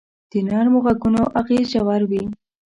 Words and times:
د 0.31 0.33
نرمو 0.49 0.79
ږغونو 0.85 1.21
اغېز 1.39 1.65
ژور 1.73 2.01
وي. 2.09 2.23